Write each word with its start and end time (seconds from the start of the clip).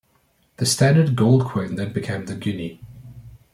The 0.57 0.65
standard 0.65 1.15
gold 1.15 1.43
coin 1.43 1.75
then 1.75 1.93
became 1.93 2.25
the 2.25 2.33
Guinea. 2.33 2.81